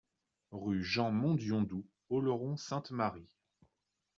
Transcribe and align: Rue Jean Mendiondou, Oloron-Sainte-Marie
Rue 0.51 0.81
Jean 0.83 1.11
Mendiondou, 1.11 1.85
Oloron-Sainte-Marie 2.09 3.37